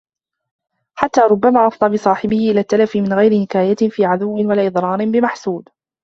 [0.97, 5.69] حَتَّى رُبَّمَا أَفْضَى بِصَاحِبِهِ إلَى التَّلَفِ مِنْ غَيْرِ نِكَايَةٍ فِي عَدُوٍّ وَلَا إضْرَارٍ بِمَحْسُودِ